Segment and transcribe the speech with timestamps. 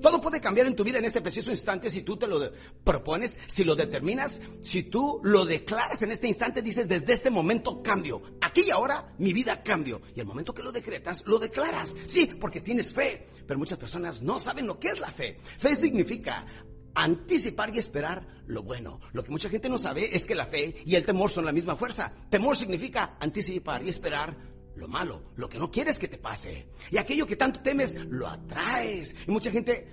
[0.00, 2.40] Todo puede cambiar en tu vida en este preciso instante si tú te lo
[2.84, 7.82] propones, si lo determinas, si tú lo declaras en este instante, dices desde este momento
[7.82, 8.22] cambio.
[8.40, 10.00] Aquí y ahora mi vida cambio.
[10.14, 11.94] Y el momento que lo decretas, lo declaras.
[12.06, 13.28] Sí, porque tienes fe.
[13.46, 15.38] Pero muchas personas no saben lo que es la fe.
[15.58, 16.46] Fe significa
[16.94, 19.00] anticipar y esperar lo bueno.
[19.12, 21.52] Lo que mucha gente no sabe es que la fe y el temor son la
[21.52, 22.14] misma fuerza.
[22.30, 24.34] Temor significa anticipar y esperar
[24.78, 26.68] lo malo, lo que no quieres que te pase.
[26.90, 29.14] Y aquello que tanto temes, lo atraes.
[29.26, 29.86] Y mucha gente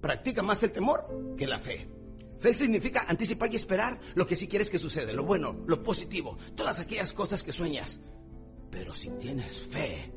[0.00, 1.88] practica más el temor que la fe.
[2.40, 6.36] Fe significa anticipar y esperar lo que sí quieres que suceda, lo bueno, lo positivo,
[6.54, 8.00] todas aquellas cosas que sueñas.
[8.70, 10.12] Pero si tienes fe,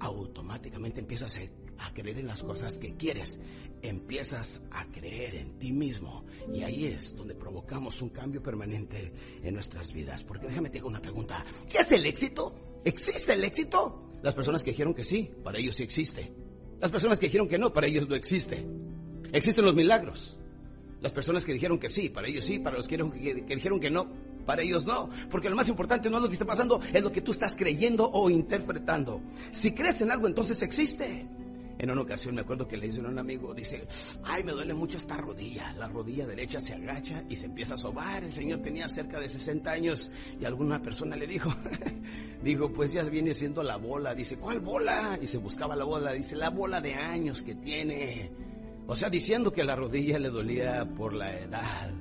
[0.00, 3.40] automáticamente empiezas a- creer en las cosas que quieres.
[3.82, 6.24] Empiezas a creer en ti mismo.
[6.52, 10.22] Y ahí es donde provocamos un cambio permanente en nuestras vidas.
[10.24, 11.44] Porque déjame te digo una pregunta.
[11.68, 12.54] ¿Qué es el éxito?
[12.84, 14.04] ¿Existe el éxito?
[14.22, 16.32] Las personas que dijeron que sí, para ellos sí existe.
[16.80, 18.64] Las personas que dijeron que no, para ellos no existe.
[19.32, 20.36] Existen los milagros.
[21.00, 23.78] Las personas que dijeron que sí, para ellos sí, para los que, que- que dijeron
[23.78, 24.08] que no,
[24.46, 25.10] para ellos no.
[25.30, 27.54] Porque lo más importante no es lo que está pasando, es lo que tú estás
[27.54, 29.20] creyendo o interpretando.
[29.52, 31.26] Si crees en algo, entonces existe.
[31.78, 33.86] En una ocasión me acuerdo que le hice a un amigo, dice,
[34.24, 35.72] ay, me duele mucho esta rodilla.
[35.74, 38.24] La rodilla derecha se agacha y se empieza a sobar.
[38.24, 41.54] El señor tenía cerca de 60 años y alguna persona le dijo,
[42.42, 44.12] dijo, pues ya viene siendo la bola.
[44.16, 45.20] Dice, ¿cuál bola?
[45.22, 46.12] Y se buscaba la bola.
[46.14, 48.32] Dice, la bola de años que tiene.
[48.88, 51.92] O sea, diciendo que la rodilla le dolía por la edad.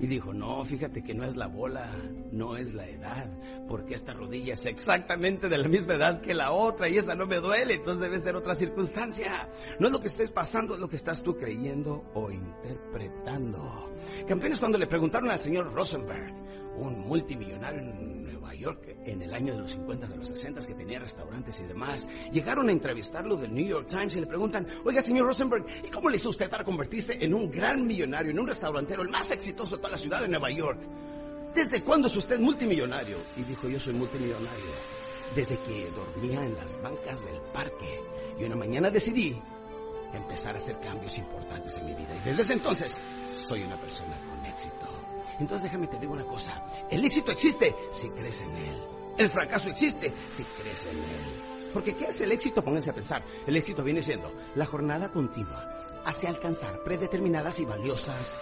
[0.00, 1.94] Y dijo, no, fíjate que no es la bola,
[2.32, 3.30] no es la edad,
[3.68, 7.26] porque esta rodilla es exactamente de la misma edad que la otra y esa no
[7.26, 9.50] me duele, entonces debe ser otra circunstancia.
[9.78, 13.92] No es lo que estés pasando, es lo que estás tú creyendo o interpretando.
[14.26, 16.34] Campeones, cuando le preguntaron al señor Rosenberg,
[16.80, 20.74] un multimillonario en Nueva York en el año de los 50, de los 60, que
[20.74, 25.02] tenía restaurantes y demás, llegaron a entrevistarlo del New York Times y le preguntan, oiga,
[25.02, 28.46] señor Rosenberg, ¿y cómo le hizo usted para convertirse en un gran millonario, en un
[28.46, 30.80] restaurantero, el más exitoso de toda la ciudad de Nueva York?
[31.54, 33.18] ¿Desde cuándo es usted multimillonario?
[33.36, 34.70] Y dijo, yo soy multimillonario
[35.34, 38.00] desde que dormía en las bancas del parque.
[38.38, 39.40] Y una mañana decidí
[40.12, 42.16] empezar a hacer cambios importantes en mi vida.
[42.16, 43.00] Y desde ese entonces
[43.32, 44.99] soy una persona con éxito.
[45.40, 46.62] Entonces déjame te digo una cosa.
[46.90, 48.82] El éxito existe si crees en él.
[49.16, 51.70] El fracaso existe si crees en él.
[51.72, 52.62] Porque ¿qué es el éxito?
[52.62, 53.24] Pónganse a pensar.
[53.46, 58.36] El éxito viene siendo la jornada continua hacia alcanzar predeterminadas y valiosas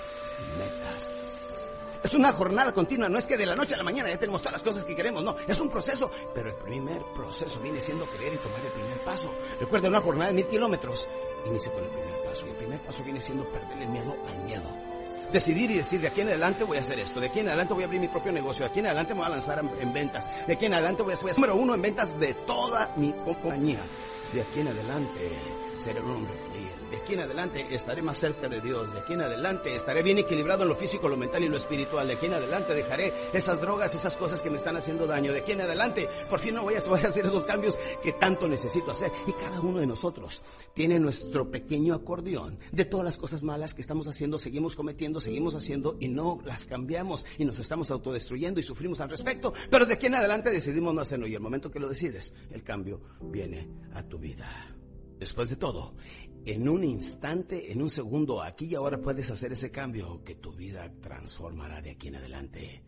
[0.59, 1.73] metas.
[2.03, 4.41] Es una jornada continua, no es que de la noche a la mañana ya tenemos
[4.41, 8.07] todas las cosas que queremos, no, es un proceso, pero el primer proceso viene siendo
[8.07, 9.35] creer y tomar el primer paso.
[9.59, 11.09] Recuerda una jornada de mil kilómetros,
[11.45, 14.45] inicia con el primer paso, y el primer paso viene siendo perder el miedo al
[14.45, 14.88] miedo.
[15.33, 17.75] Decidir y decir, de aquí en adelante voy a hacer esto, de aquí en adelante
[17.75, 19.71] voy a abrir mi propio negocio, de aquí en adelante me voy a lanzar en,
[19.81, 22.93] en ventas, de aquí en adelante voy a ser número uno en ventas de toda
[22.97, 23.85] mi compañía,
[24.33, 25.31] de aquí en adelante
[25.79, 26.91] seré un hombre fiel.
[26.91, 28.93] De aquí en adelante estaré más cerca de Dios.
[28.93, 32.09] De aquí en adelante estaré bien equilibrado en lo físico, lo mental y lo espiritual.
[32.09, 35.33] De aquí en adelante dejaré esas drogas, esas cosas que me están haciendo daño.
[35.33, 38.13] De aquí en adelante, por fin no voy a, voy a hacer esos cambios que
[38.13, 39.13] tanto necesito hacer.
[39.27, 40.43] Y cada uno de nosotros
[40.75, 45.55] tiene nuestro pequeño acordeón de todas las cosas malas que estamos haciendo, seguimos cometiendo, seguimos
[45.55, 49.53] haciendo y no las cambiamos y nos estamos autodestruyendo y sufrimos al respecto.
[49.71, 52.63] Pero de aquí en adelante decidimos no hacerlo y el momento que lo decides, el
[52.63, 54.75] cambio viene a tu vida.
[55.19, 55.97] Después de todo,
[56.45, 60.55] en un instante, en un segundo, aquí y ahora puedes hacer ese cambio que tu
[60.55, 62.83] vida transformará de aquí en adelante.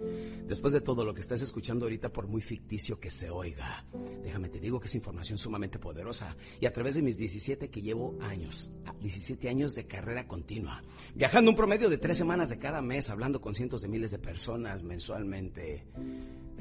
[0.47, 3.85] Después de todo lo que estás escuchando ahorita, por muy ficticio que se oiga,
[4.23, 6.37] déjame te digo que es información sumamente poderosa.
[6.61, 10.83] Y a través de mis 17 que llevo años, 17 años de carrera continua,
[11.15, 14.19] viajando un promedio de tres semanas de cada mes, hablando con cientos de miles de
[14.19, 15.87] personas mensualmente,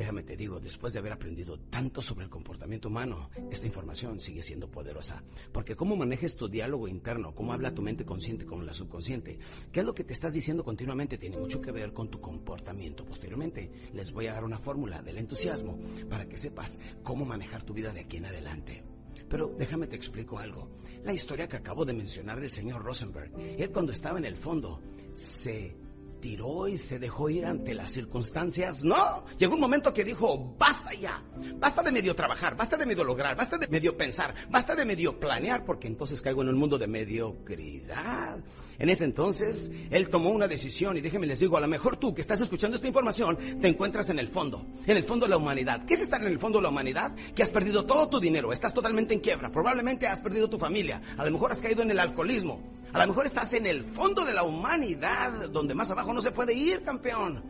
[0.10, 4.42] déjame te digo, después de haber aprendido tanto sobre el comportamiento humano, esta información sigue
[4.42, 5.22] siendo poderosa.
[5.52, 9.38] Porque cómo manejes tu diálogo interno, cómo habla tu mente consciente con la subconsciente,
[9.72, 13.06] qué es lo que te estás diciendo continuamente, tiene mucho que ver con tu comportamiento.
[13.06, 15.78] Posteriormente les voy a dar una fórmula del entusiasmo
[16.10, 18.84] para que sepas cómo manejar tu vida de aquí en adelante.
[19.30, 20.72] Pero déjame te explico algo.
[21.04, 24.82] La historia que acabo de mencionar del señor Rosenberg, él cuando estaba en el fondo
[25.14, 25.78] se
[26.20, 28.84] tiró y se dejó ir ante las circunstancias.
[28.84, 31.24] No, llegó un momento que dijo, basta ya,
[31.56, 35.20] basta de medio trabajar, basta de medio lograr, basta de medio pensar, basta de medio
[35.20, 38.44] planear, porque entonces caigo en un mundo de mediocridad.
[38.78, 42.14] En ese entonces, él tomó una decisión y déjenme les digo, a lo mejor tú
[42.14, 45.38] que estás escuchando esta información, te encuentras en el fondo, en el fondo de la
[45.38, 45.86] humanidad.
[45.86, 47.16] ¿Qué es estar en el fondo de la humanidad?
[47.36, 51.02] Que has perdido todo tu dinero, estás totalmente en quiebra, probablemente has perdido tu familia,
[51.18, 52.62] a lo mejor has caído en el alcoholismo,
[52.94, 56.32] a lo mejor estás en el fondo de la humanidad, donde más abajo no se
[56.32, 57.44] puede ir, campeón.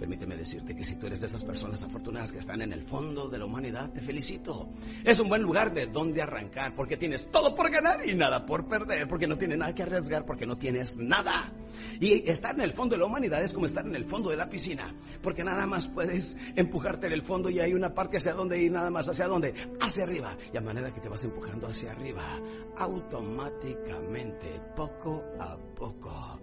[0.00, 3.28] Permíteme decirte que si tú eres de esas personas afortunadas que están en el fondo
[3.28, 4.70] de la humanidad, te felicito.
[5.04, 8.66] Es un buen lugar de donde arrancar, porque tienes todo por ganar y nada por
[8.66, 11.52] perder, porque no tienes nada que arriesgar, porque no tienes nada.
[12.00, 14.36] Y estar en el fondo de la humanidad es como estar en el fondo de
[14.36, 18.32] la piscina, porque nada más puedes empujarte en el fondo y hay una parte hacia
[18.32, 20.36] donde ir, nada más hacia dónde, hacia arriba.
[20.52, 22.40] Y a manera que te vas empujando hacia arriba,
[22.76, 26.40] automáticamente, poco a poco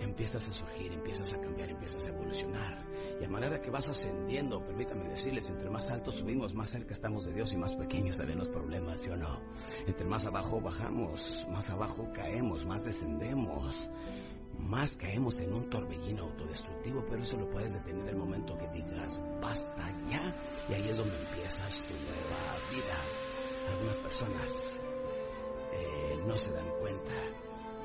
[0.00, 2.86] empiezas a surgir, empiezas a cambiar, empiezas a evolucionar.
[3.20, 7.24] Y a manera que vas ascendiendo, permítame decirles, entre más alto subimos, más cerca estamos
[7.26, 9.40] de Dios y más pequeños salen los problemas, ¿sí o no?
[9.86, 13.90] Entre más abajo bajamos, más abajo caemos, más descendemos,
[14.60, 19.20] más caemos en un torbellino autodestructivo, pero eso lo puedes detener el momento que digas,
[19.40, 20.34] basta ya,
[20.68, 23.72] y ahí es donde empiezas tu nueva vida.
[23.72, 24.80] Algunas personas
[25.72, 27.12] eh, no se dan cuenta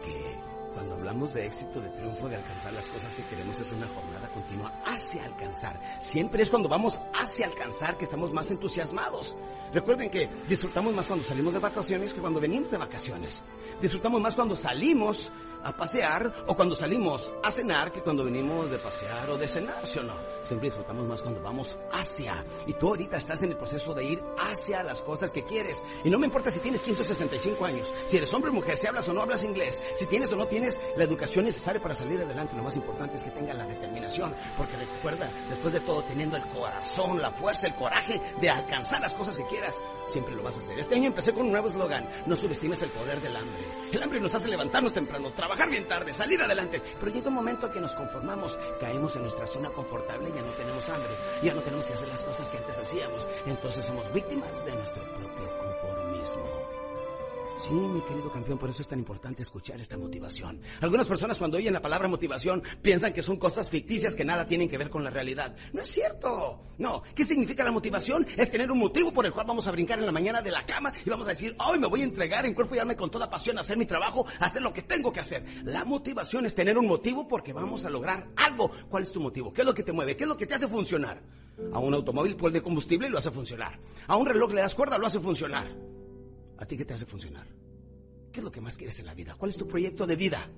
[0.04, 3.88] que cuando hablamos de éxito, de triunfo, de alcanzar las cosas que queremos, es una
[3.88, 5.80] jornada continua hacia alcanzar.
[6.01, 9.38] Siempre es cuando vamos hacia alcanzar que estamos más entusiasmados.
[9.74, 13.42] Recuerden que disfrutamos más cuando salimos de vacaciones que cuando venimos de vacaciones.
[13.81, 15.31] Disfrutamos más cuando salimos
[15.66, 19.86] a pasear o cuando salimos a cenar que cuando venimos de pasear o de cenar,
[19.88, 20.14] ¿sí o no?
[20.44, 22.46] Siempre disfrutamos más cuando vamos hacia.
[22.68, 25.82] Y tú ahorita estás en el proceso de ir hacia las cosas que quieres.
[26.04, 28.78] Y no me importa si tienes 15 o 65 años, si eres hombre o mujer,
[28.78, 31.96] si hablas o no hablas inglés, si tienes o no tienes la educación necesaria para
[31.96, 32.56] salir adelante.
[32.56, 34.36] Lo más importante es que tengas la determinación.
[34.58, 39.14] Porque recuerda, después de todo, teniendo el corazón, la fuerza, el coraje de alcanzar las
[39.14, 39.76] cosas que quieras,
[40.06, 40.78] siempre lo vas a hacer.
[40.78, 42.08] Este año empecé con un nuevo eslogan.
[42.28, 43.90] No subestimes el poder del hambre.
[43.92, 46.81] El hambre nos hace levantarnos temprano, trabajar bien tarde, salir adelante.
[47.00, 50.88] Pero llega un momento que nos conformamos, caemos en nuestra zona confortable, ya no tenemos
[50.90, 51.12] hambre,
[51.42, 53.30] ya no tenemos que hacer las cosas que antes hacíamos.
[53.46, 56.85] Entonces somos víctimas de nuestro propio conformismo.
[57.57, 60.62] Sí, mi querido campeón, por eso es tan importante escuchar esta motivación.
[60.81, 64.69] Algunas personas cuando oyen la palabra motivación piensan que son cosas ficticias que nada tienen
[64.69, 65.56] que ver con la realidad.
[65.72, 66.62] No es cierto.
[66.78, 67.02] No.
[67.16, 68.28] ¿Qué significa la motivación?
[68.36, 70.66] Es tener un motivo por el cual vamos a brincar en la mañana de la
[70.66, 73.10] cama y vamos a decir, hoy me voy a entregar en cuerpo y alma con
[73.10, 75.45] toda pasión a hacer mi trabajo, a hacer lo que tengo que hacer.
[75.64, 78.69] La motivación es tener un motivo porque vamos a lograr algo.
[78.90, 79.54] ¿Cuál es tu motivo?
[79.54, 80.16] ¿Qué es lo que te mueve?
[80.16, 81.24] ¿Qué es lo que te hace funcionar?
[81.71, 83.80] A un automóvil de combustible lo hace funcionar.
[84.07, 85.94] A un reloj le das cuerda, lo hace funcionar.
[86.57, 87.47] ¿A ti qué te hace funcionar?
[88.31, 89.35] ¿Qué es lo que más quieres en la vida?
[89.35, 90.50] ¿Cuál es tu proyecto de vida?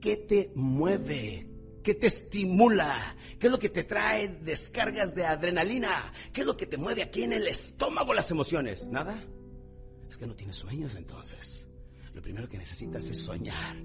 [0.00, 1.46] ¿Qué te mueve?
[1.82, 3.16] ¿Qué te estimula?
[3.38, 6.12] ¿Qué es lo que te trae descargas de adrenalina?
[6.32, 8.86] ¿Qué es lo que te mueve aquí en el estómago las emociones?
[8.86, 9.24] ¿Nada?
[10.08, 11.66] Es que no tienes sueños entonces.
[12.14, 13.76] Lo primero que necesitas es soñar.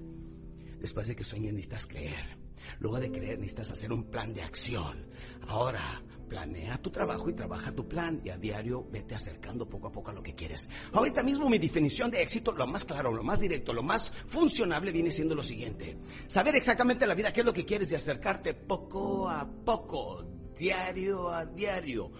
[0.80, 2.38] Después de que sueñes necesitas creer.
[2.80, 5.06] Luego de creer necesitas hacer un plan de acción.
[5.46, 9.92] Ahora, planea tu trabajo y trabaja tu plan y a diario vete acercando poco a
[9.92, 10.68] poco a lo que quieres.
[10.92, 14.92] Ahorita mismo mi definición de éxito, lo más claro, lo más directo, lo más funcionable
[14.92, 15.98] viene siendo lo siguiente.
[16.26, 20.24] Saber exactamente la vida, qué es lo que quieres y acercarte poco a poco,
[20.58, 22.10] diario a diario,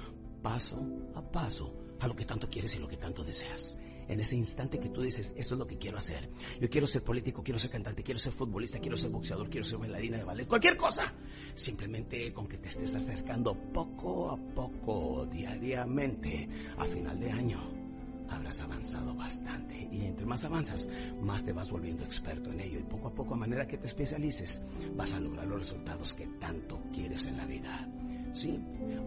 [0.42, 0.80] paso
[1.14, 4.78] a paso a lo que tanto quieres y lo que tanto deseas en ese instante
[4.78, 6.28] que tú dices, eso es lo que quiero hacer.
[6.60, 9.78] Yo quiero ser político, quiero ser cantante, quiero ser futbolista, quiero ser boxeador, quiero ser
[9.78, 11.14] bailarina de ballet, cualquier cosa.
[11.54, 17.60] Simplemente con que te estés acercando poco a poco, diariamente, a final de año,
[18.28, 19.88] habrás avanzado bastante.
[19.90, 20.88] Y entre más avanzas,
[21.20, 22.78] más te vas volviendo experto en ello.
[22.78, 24.62] Y poco a poco, a manera que te especialices,
[24.94, 27.88] vas a lograr los resultados que tanto quieres en la vida.
[28.34, 28.60] Sí,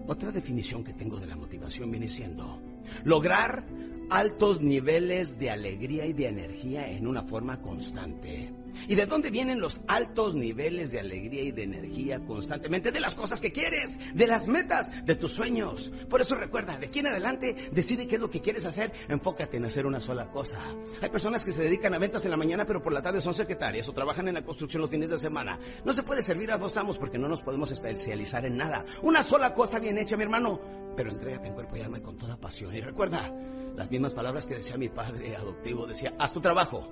[0.07, 2.59] otra definición que tengo de la motivación viene siendo
[3.03, 3.65] Lograr
[4.09, 8.53] altos niveles de alegría y de energía en una forma constante.
[8.87, 12.91] ¿Y de dónde vienen los altos niveles de alegría y de energía constantemente?
[12.91, 15.91] De las cosas que quieres, de las metas, de tus sueños.
[16.09, 19.57] Por eso recuerda, de aquí en adelante, decide qué es lo que quieres hacer, enfócate
[19.57, 20.59] en hacer una sola cosa.
[21.01, 23.33] Hay personas que se dedican a ventas en la mañana, pero por la tarde son
[23.33, 25.59] secretarias o trabajan en la construcción los fines de semana.
[25.83, 28.85] No se puede servir a dos amos porque no nos podemos especializar en nada.
[29.01, 30.59] Una sola cosa bien hecha, mi hermano,
[30.95, 32.73] pero entrégate en cuerpo y alma y con toda pasión.
[32.75, 33.31] Y recuerda,
[33.79, 36.85] las mismas palabras que decía mi padre adoptivo, decía, haz tu trabajo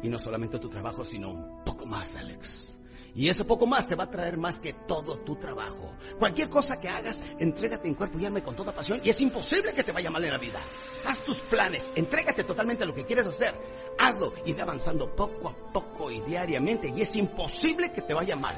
[0.00, 2.78] y no solamente tu trabajo, sino un poco más, Alex.
[3.16, 5.92] Y ese poco más te va a traer más que todo tu trabajo.
[6.20, 9.74] Cualquier cosa que hagas, entrégate en cuerpo y alma con toda pasión y es imposible
[9.74, 10.60] que te vaya mal en la vida.
[11.04, 13.52] Haz tus planes, entrégate totalmente a lo que quieres hacer.
[13.98, 18.36] Hazlo y ve avanzando poco a poco y diariamente y es imposible que te vaya
[18.36, 18.56] mal.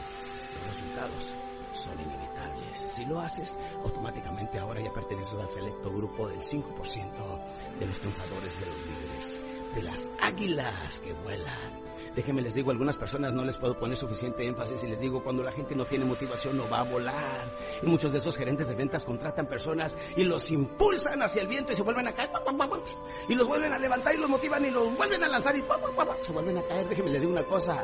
[0.52, 1.41] Los resultados
[1.72, 2.78] son inevitables.
[2.78, 8.58] Si lo haces, automáticamente ahora ya perteneces al selecto grupo del 5% de los triunfadores
[8.58, 9.40] de los líderes
[9.74, 11.82] de las águilas que vuelan.
[12.14, 15.22] Déjenme les digo, a algunas personas no les puedo poner suficiente énfasis y les digo,
[15.22, 17.50] cuando la gente no tiene motivación no va a volar.
[17.82, 21.72] Y muchos de esos gerentes de ventas contratan personas y los impulsan hacia el viento
[21.72, 22.30] y se vuelven a caer.
[23.28, 25.64] Y los vuelven a levantar y los motivan y los vuelven a lanzar y
[26.22, 26.88] se vuelven a caer.
[26.88, 27.82] Déjenme les digo una cosa.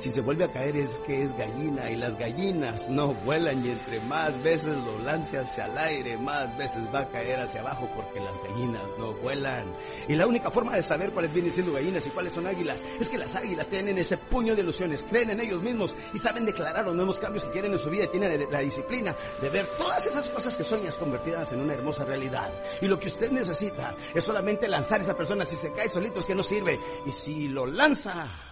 [0.00, 3.68] Si se vuelve a caer es que es gallina y las gallinas no vuelan y
[3.68, 7.86] entre más veces lo lance hacia el aire, más veces va a caer hacia abajo
[7.94, 9.74] porque las gallinas no vuelan.
[10.08, 13.10] Y la única forma de saber cuáles vienen siendo gallinas y cuáles son águilas es
[13.10, 16.86] que las águilas tienen ese puño de ilusiones, creen en ellos mismos y saben declarar
[16.86, 20.02] los nuevos cambios que quieren en su vida y tienen la disciplina de ver todas
[20.06, 22.50] esas cosas que sueñas convertidas en una hermosa realidad.
[22.80, 25.44] Y lo que usted necesita es solamente lanzar a esa persona.
[25.44, 26.80] Si se cae solito es que no sirve.
[27.04, 28.50] Y si lo lanza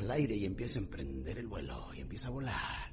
[0.00, 2.92] al aire y empieza a emprender el vuelo y empieza a volar.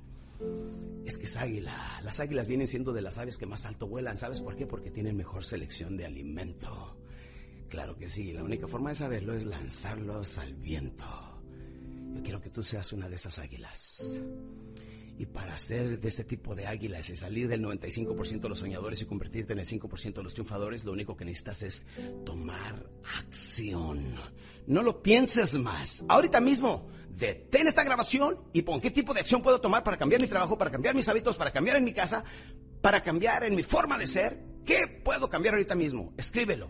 [1.05, 2.01] Es que es águila.
[2.03, 4.17] Las águilas vienen siendo de las aves que más alto vuelan.
[4.17, 4.67] ¿Sabes por qué?
[4.67, 6.97] Porque tienen mejor selección de alimento.
[7.69, 8.33] Claro que sí.
[8.33, 11.05] La única forma de saberlo es lanzarlos al viento.
[12.13, 14.03] Yo quiero que tú seas una de esas águilas.
[15.17, 19.01] Y para ser de ese tipo de águilas y salir del 95% de los soñadores
[19.01, 21.85] y convertirte en el 5% de los triunfadores, lo único que necesitas es
[22.23, 22.85] tomar
[23.17, 24.15] acción.
[24.67, 26.05] No lo pienses más.
[26.07, 30.21] Ahorita mismo, detén esta grabación y pon qué tipo de acción puedo tomar para cambiar
[30.21, 32.23] mi trabajo, para cambiar mis hábitos, para cambiar en mi casa,
[32.81, 34.43] para cambiar en mi forma de ser.
[34.65, 36.13] ¿Qué puedo cambiar ahorita mismo?
[36.17, 36.69] Escríbelo.